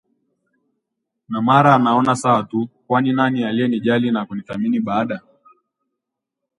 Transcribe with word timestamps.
na 1.29 1.41
mara 1.41 1.77
naona 1.79 2.15
sawa 2.15 2.43
tu 2.43 2.69
kwani 2.87 3.13
nani 3.13 3.43
aliyenijali 3.43 4.11
na 4.11 4.25
kunithamini 4.25 4.79
baada 4.79 5.21